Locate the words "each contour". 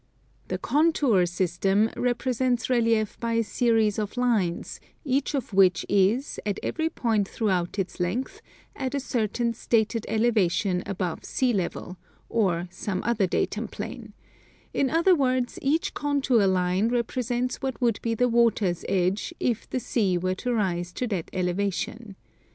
15.61-16.47